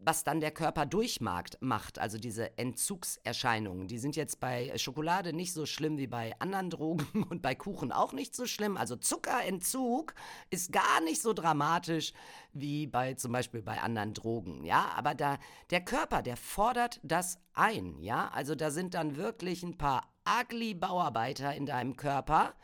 [0.00, 5.52] was dann der Körper durchmacht, macht, also diese Entzugserscheinungen, die sind jetzt bei Schokolade nicht
[5.52, 8.76] so schlimm wie bei anderen Drogen und bei Kuchen auch nicht so schlimm.
[8.76, 10.14] Also Zuckerentzug
[10.50, 12.12] ist gar nicht so dramatisch
[12.52, 14.90] wie bei zum Beispiel bei anderen Drogen, ja.
[14.96, 15.38] Aber da
[15.70, 18.28] der Körper, der fordert das ein, ja.
[18.28, 20.08] Also da sind dann wirklich ein paar
[20.40, 22.54] ugly Bauarbeiter in deinem Körper,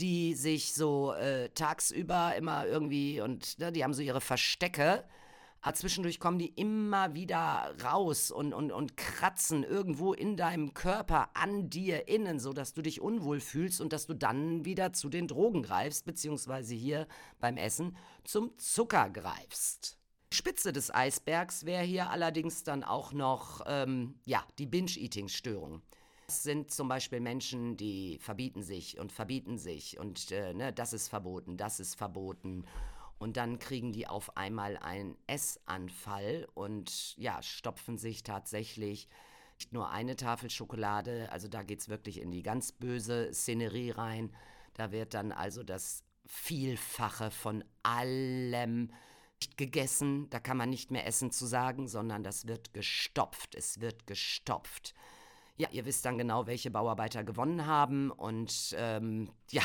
[0.00, 5.04] die sich so äh, tagsüber immer irgendwie und ne, die haben so ihre Verstecke.
[5.66, 11.30] Aber zwischendurch kommen die immer wieder raus und, und, und kratzen irgendwo in deinem Körper
[11.34, 15.26] an dir innen, sodass du dich unwohl fühlst und dass du dann wieder zu den
[15.26, 17.08] Drogen greifst, beziehungsweise hier
[17.40, 19.98] beim Essen zum Zucker greifst.
[20.32, 25.82] Spitze des Eisbergs wäre hier allerdings dann auch noch ähm, ja, die Binge-Eating-Störung.
[26.28, 30.92] Das sind zum Beispiel Menschen, die verbieten sich und verbieten sich und äh, ne, das
[30.92, 32.64] ist verboten, das ist verboten.
[33.18, 39.08] Und dann kriegen die auf einmal einen Essanfall und ja, stopfen sich tatsächlich
[39.58, 43.90] nicht nur eine Tafel Schokolade, also da geht es wirklich in die ganz böse Szenerie
[43.90, 44.34] rein.
[44.74, 48.92] Da wird dann also das Vielfache von allem
[49.56, 50.28] gegessen.
[50.30, 53.54] Da kann man nicht mehr Essen zu sagen, sondern das wird gestopft.
[53.54, 54.94] Es wird gestopft.
[55.56, 59.62] Ja, ihr wisst dann genau, welche Bauarbeiter gewonnen haben und ähm, ja,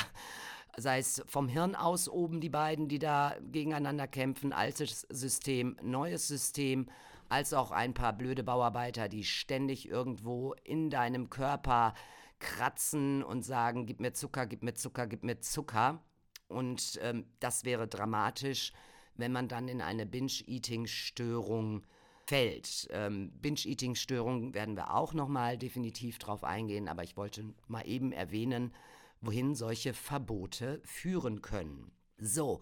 [0.78, 6.28] sei es vom Hirn aus oben die beiden, die da gegeneinander kämpfen, altes System, neues
[6.28, 6.88] System,
[7.30, 11.94] als auch ein paar blöde Bauarbeiter, die ständig irgendwo in deinem Körper
[12.40, 16.04] kratzen und sagen, gib mir Zucker, gib mir Zucker, gib mir Zucker.
[16.48, 18.74] Und ähm, das wäre dramatisch,
[19.16, 21.84] wenn man dann in eine Binge-Eating-Störung
[22.26, 22.88] fällt.
[22.92, 28.74] Ähm, Binge-Eating-Störung werden wir auch nochmal definitiv drauf eingehen, aber ich wollte mal eben erwähnen,
[29.22, 31.92] wohin solche Verbote führen können.
[32.18, 32.62] So,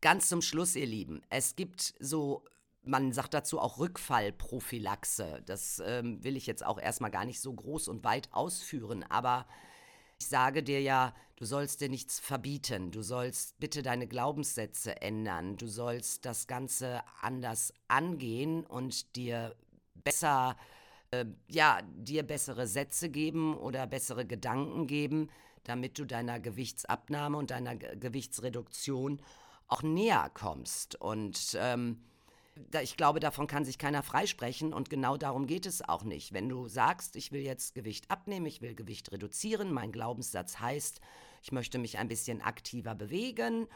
[0.00, 1.22] ganz zum Schluss, ihr Lieben.
[1.30, 2.44] Es gibt so,
[2.82, 5.42] man sagt dazu auch Rückfallprophylaxe.
[5.44, 9.46] Das ähm, will ich jetzt auch erstmal gar nicht so groß und weit ausführen, aber
[10.18, 15.56] ich sage dir ja, du sollst dir nichts verbieten, du sollst bitte deine Glaubenssätze ändern,
[15.56, 19.54] du sollst das Ganze anders angehen und dir
[19.94, 20.56] besser,
[21.10, 25.28] äh, ja, dir bessere Sätze geben oder bessere Gedanken geben,
[25.68, 29.20] damit du deiner Gewichtsabnahme und deiner Gewichtsreduktion
[29.68, 30.94] auch näher kommst.
[31.00, 32.00] Und ähm,
[32.82, 36.32] ich glaube, davon kann sich keiner freisprechen und genau darum geht es auch nicht.
[36.32, 41.00] Wenn du sagst, ich will jetzt Gewicht abnehmen, ich will Gewicht reduzieren, mein Glaubenssatz heißt,
[41.42, 43.66] ich möchte mich ein bisschen aktiver bewegen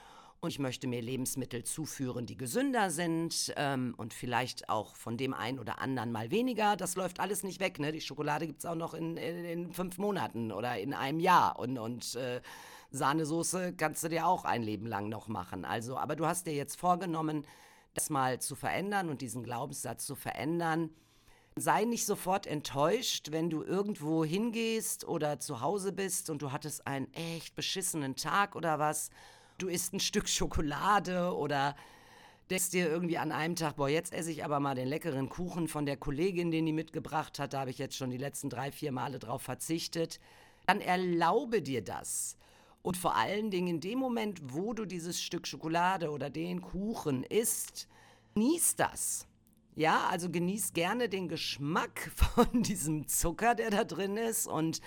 [0.41, 5.35] und ich möchte mir Lebensmittel zuführen, die gesünder sind ähm, und vielleicht auch von dem
[5.35, 6.77] einen oder anderen mal weniger.
[6.77, 7.79] Das läuft alles nicht weg.
[7.79, 7.93] Ne?
[7.93, 11.59] Die Schokolade gibt es auch noch in, in, in, fünf Monaten oder in einem Jahr.
[11.59, 12.41] Und, und äh,
[12.91, 15.67] Sahnesoße kannst du dir auch ein Leben lang noch machen.
[15.67, 17.47] Also, aber du hast dir jetzt vorgenommen,
[17.93, 20.89] das mal zu verändern und diesen Glaubenssatz zu verändern.
[21.55, 26.87] Sei nicht sofort enttäuscht, wenn du irgendwo hingehst oder zu Hause bist und du hattest
[26.87, 29.11] einen echt beschissenen Tag oder was
[29.63, 31.77] du isst ein Stück Schokolade oder
[32.51, 35.69] denkst dir irgendwie an einem Tag, boah, jetzt esse ich aber mal den leckeren Kuchen
[35.69, 38.73] von der Kollegin, den die mitgebracht hat, da habe ich jetzt schon die letzten drei,
[38.73, 40.21] vier Male drauf verzichtet,
[40.67, 42.37] dann erlaube dir das.
[42.83, 47.25] Und vor allen Dingen in dem Moment, wo du dieses Stück Schokolade oder den Kuchen
[47.25, 47.89] isst,
[48.35, 49.27] genieß das.
[49.77, 54.81] Ja, also genieß gerne den Geschmack von diesem Zucker, der da drin ist und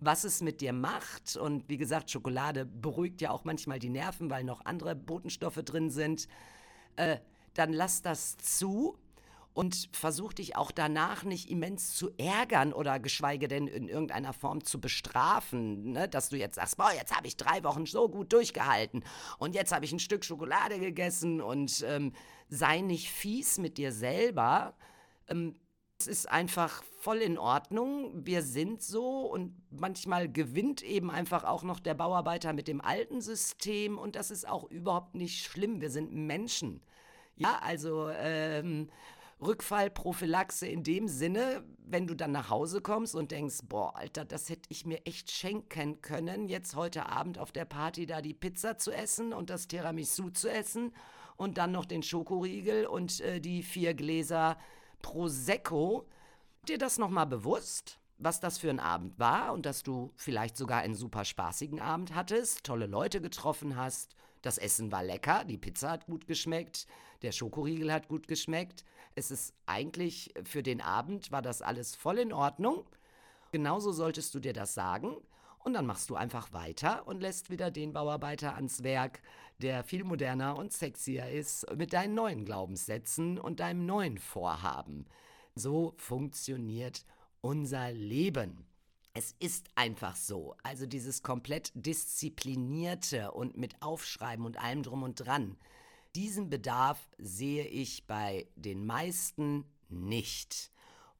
[0.00, 1.36] was es mit dir macht.
[1.36, 5.90] Und wie gesagt, Schokolade beruhigt ja auch manchmal die Nerven, weil noch andere Botenstoffe drin
[5.90, 6.26] sind.
[6.96, 7.18] Äh,
[7.54, 8.96] dann lass das zu
[9.52, 14.64] und versuch dich auch danach nicht immens zu ärgern oder geschweige denn in irgendeiner Form
[14.64, 16.08] zu bestrafen, ne?
[16.08, 19.02] dass du jetzt sagst, boah, jetzt habe ich drei Wochen so gut durchgehalten
[19.38, 22.12] und jetzt habe ich ein Stück Schokolade gegessen und ähm,
[22.48, 24.74] sei nicht fies mit dir selber.
[25.28, 25.56] Ähm,
[26.00, 28.26] es ist einfach voll in Ordnung.
[28.26, 33.20] Wir sind so und manchmal gewinnt eben einfach auch noch der Bauarbeiter mit dem alten
[33.20, 35.80] System und das ist auch überhaupt nicht schlimm.
[35.80, 36.82] Wir sind Menschen.
[37.36, 38.90] Ja, also ähm,
[39.40, 44.50] Rückfallprophylaxe in dem Sinne, wenn du dann nach Hause kommst und denkst, boah, Alter, das
[44.50, 48.76] hätte ich mir echt schenken können, jetzt heute Abend auf der Party da die Pizza
[48.76, 50.92] zu essen und das Tiramisu zu essen
[51.36, 54.58] und dann noch den Schokoriegel und äh, die vier Gläser
[55.02, 56.06] Prosecco.
[56.68, 60.80] Dir das nochmal bewusst, was das für ein Abend war und dass du vielleicht sogar
[60.80, 65.90] einen super spaßigen Abend hattest, tolle Leute getroffen hast, das Essen war lecker, die Pizza
[65.90, 66.86] hat gut geschmeckt,
[67.22, 68.84] der Schokoriegel hat gut geschmeckt.
[69.14, 72.84] Es ist eigentlich für den Abend war das alles voll in Ordnung.
[73.52, 75.16] Genauso solltest du dir das sagen.
[75.62, 79.20] Und dann machst du einfach weiter und lässt wieder den Bauarbeiter ans Werk,
[79.58, 85.06] der viel moderner und sexier ist, mit deinen neuen Glaubenssätzen und deinem neuen Vorhaben.
[85.54, 87.04] So funktioniert
[87.42, 88.66] unser Leben.
[89.12, 90.56] Es ist einfach so.
[90.62, 95.58] Also dieses komplett disziplinierte und mit Aufschreiben und allem drum und dran.
[96.14, 100.70] Diesen Bedarf sehe ich bei den meisten nicht.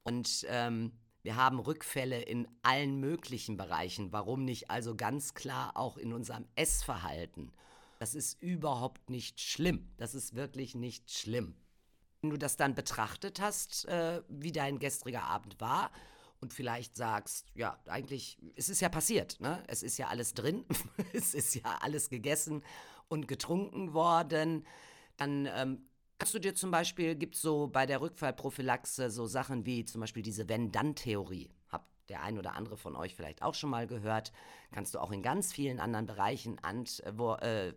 [0.03, 0.93] Und ähm,
[1.23, 4.11] wir haben Rückfälle in allen möglichen Bereichen.
[4.11, 7.51] Warum nicht also ganz klar auch in unserem Essverhalten?
[7.99, 9.87] Das ist überhaupt nicht schlimm.
[9.97, 11.55] Das ist wirklich nicht schlimm.
[12.21, 15.91] Wenn du das dann betrachtet hast, äh, wie dein gestriger Abend war
[16.39, 19.63] und vielleicht sagst, ja, eigentlich, es ist ja passiert, ne?
[19.67, 20.65] Es ist ja alles drin,
[21.13, 22.63] es ist ja alles gegessen
[23.07, 24.65] und getrunken worden,
[25.17, 25.85] dann ähm,
[26.21, 30.01] kannst du dir zum Beispiel, gibt es so bei der Rückfallprophylaxe so Sachen wie zum
[30.01, 31.49] Beispiel diese Wenn-Dann-Theorie
[32.09, 34.31] der ein oder andere von euch vielleicht auch schon mal gehört.
[34.71, 37.73] Kannst du auch in ganz vielen anderen Bereichen an, wo, äh,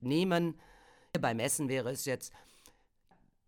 [0.00, 0.60] nehmen.
[1.18, 2.32] Beim Essen wäre es jetzt,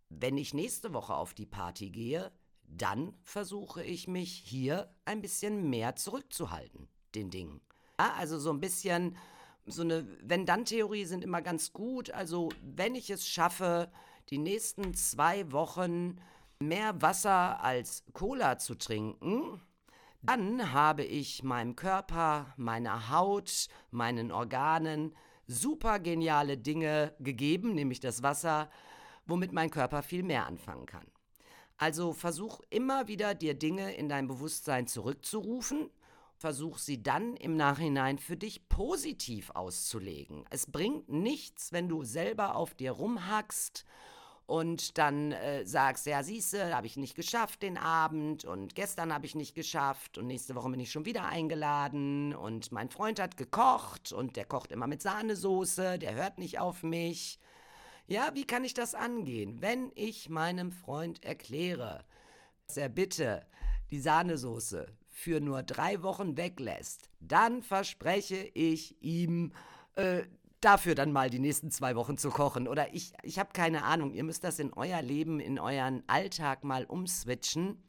[0.08, 2.32] wenn ich nächste Woche auf die Party gehe,
[2.64, 7.60] dann versuche ich mich hier ein bisschen mehr zurückzuhalten, den Dingen.
[8.00, 9.16] Ja, also so ein bisschen,
[9.66, 12.10] so eine Wenn-Dann-Theorie sind immer ganz gut.
[12.10, 13.92] Also wenn ich es schaffe,
[14.30, 16.16] die nächsten zwei Wochen
[16.60, 19.60] mehr Wasser als Cola zu trinken,
[20.22, 25.16] dann habe ich meinem Körper, meiner Haut, meinen Organen
[25.46, 28.70] super geniale Dinge gegeben, nämlich das Wasser,
[29.26, 31.06] womit mein Körper viel mehr anfangen kann.
[31.76, 35.90] Also versuch immer wieder dir Dinge in dein Bewusstsein zurückzurufen,
[36.42, 40.44] versuch sie dann im Nachhinein für dich positiv auszulegen.
[40.50, 43.84] Es bringt nichts, wenn du selber auf dir rumhackst
[44.46, 49.24] und dann äh, sagst, ja, siehste, habe ich nicht geschafft den Abend und gestern habe
[49.24, 53.36] ich nicht geschafft und nächste Woche bin ich schon wieder eingeladen und mein Freund hat
[53.36, 57.38] gekocht und der kocht immer mit Sahnesoße, der hört nicht auf mich.
[58.08, 62.04] Ja, wie kann ich das angehen, wenn ich meinem Freund erkläre,
[62.66, 63.46] dass er bitte
[63.92, 69.52] die Sahnesoße für nur drei Wochen weglässt, dann verspreche ich ihm,
[69.94, 70.22] äh,
[70.62, 72.66] dafür dann mal die nächsten zwei Wochen zu kochen.
[72.66, 76.64] Oder ich, ich habe keine Ahnung, ihr müsst das in euer Leben, in euren Alltag
[76.64, 77.82] mal umswitchen.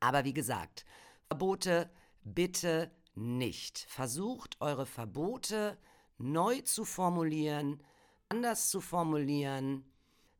[0.00, 0.84] Aber wie gesagt,
[1.28, 1.90] Verbote
[2.22, 3.86] bitte nicht.
[3.88, 5.78] Versucht eure Verbote
[6.18, 7.82] neu zu formulieren,
[8.28, 9.84] anders zu formulieren.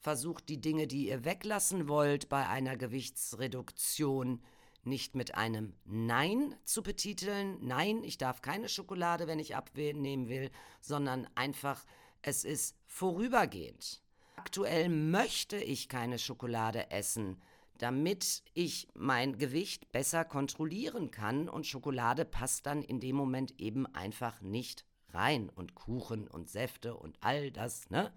[0.01, 4.43] Versucht die Dinge, die ihr weglassen wollt bei einer Gewichtsreduktion,
[4.87, 7.59] nicht mit einem Nein zu betiteln.
[7.61, 11.84] Nein, ich darf keine Schokolade, wenn ich abnehmen will, sondern einfach,
[12.22, 14.03] es ist vorübergehend.
[14.37, 17.41] Aktuell möchte ich keine Schokolade essen,
[17.78, 23.87] damit ich mein Gewicht besser kontrollieren kann und Schokolade passt dann in dem Moment eben
[23.87, 28.12] einfach nicht rein und Kuchen und Säfte und all das, ne?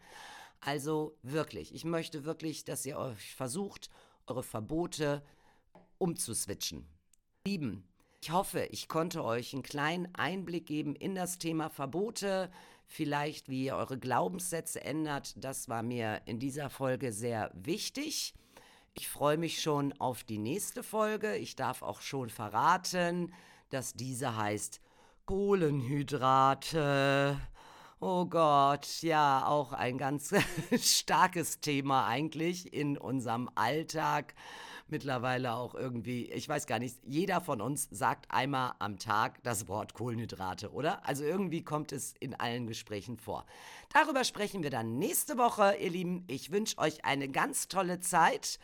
[0.62, 3.90] Also wirklich, ich möchte wirklich, dass ihr euch versucht,
[4.28, 5.24] eure Verbote
[6.00, 6.88] umzuswitchen.
[7.46, 7.84] Lieben,
[8.22, 12.52] ich hoffe, ich konnte euch einen kleinen Einblick geben in das Thema Verbote,
[12.86, 15.34] vielleicht wie ihr eure Glaubenssätze ändert.
[15.38, 18.34] Das war mir in dieser Folge sehr wichtig.
[18.94, 21.38] Ich freue mich schon auf die nächste Folge.
[21.38, 23.34] Ich darf auch schon verraten,
[23.70, 24.82] dass diese heißt
[25.26, 27.40] Kohlenhydrate.
[28.02, 30.34] Oh Gott, ja, auch ein ganz
[30.82, 34.34] starkes Thema eigentlich in unserem Alltag.
[34.92, 39.68] Mittlerweile auch irgendwie, ich weiß gar nicht, jeder von uns sagt einmal am Tag das
[39.68, 41.06] Wort Kohlenhydrate, oder?
[41.08, 43.46] Also irgendwie kommt es in allen Gesprächen vor.
[43.94, 46.24] Darüber sprechen wir dann nächste Woche, ihr Lieben.
[46.28, 48.60] Ich wünsche euch eine ganz tolle Zeit.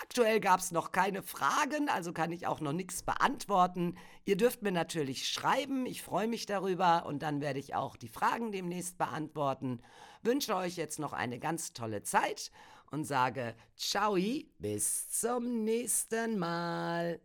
[0.00, 3.96] Aktuell gab es noch keine Fragen, also kann ich auch noch nichts beantworten.
[4.24, 8.08] Ihr dürft mir natürlich schreiben, ich freue mich darüber und dann werde ich auch die
[8.08, 9.80] Fragen demnächst beantworten.
[10.22, 12.52] Wünsche euch jetzt noch eine ganz tolle Zeit
[12.90, 14.16] und sage Ciao,
[14.58, 17.20] bis zum nächsten Mal.